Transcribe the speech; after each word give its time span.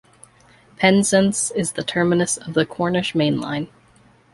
Penzance 0.77 1.51
is 1.51 1.73
the 1.73 1.83
terminus 1.83 2.37
of 2.37 2.55
the 2.55 2.65
Cornish 2.65 3.13
Main 3.13 3.39
Line. 3.39 3.67